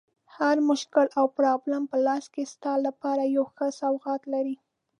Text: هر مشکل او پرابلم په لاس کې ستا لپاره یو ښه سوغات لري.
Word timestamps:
هر 0.37 0.55
مشکل 0.69 1.07
او 1.19 1.25
پرابلم 1.37 1.83
په 1.91 1.97
لاس 2.05 2.25
کې 2.33 2.43
ستا 2.53 2.73
لپاره 2.85 3.23
یو 3.35 3.45
ښه 3.55 3.67
سوغات 3.79 4.21
لري. 4.33 4.55